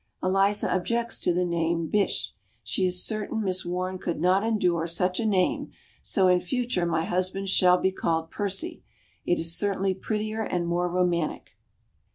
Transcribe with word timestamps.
Eliza 0.23 0.73
objects 0.73 1.19
to 1.19 1.31
the 1.31 1.45
name 1.45 1.87
Bysshe. 1.87 2.31
She 2.63 2.87
is 2.87 3.05
certain 3.05 3.43
Miss 3.43 3.63
Warne 3.63 3.99
could 3.99 4.19
not 4.19 4.43
endure 4.43 4.87
such 4.87 5.19
a 5.19 5.27
name, 5.27 5.69
so 6.01 6.27
in 6.27 6.39
future 6.39 6.87
my 6.87 7.05
husband 7.05 7.49
shall 7.49 7.77
be 7.77 7.91
called 7.91 8.31
Percy. 8.31 8.81
It 9.27 9.37
is 9.37 9.55
certainly 9.55 9.93
prettier 9.93 10.41
and 10.41 10.65
more 10.65 10.89
romantic. 10.89 11.55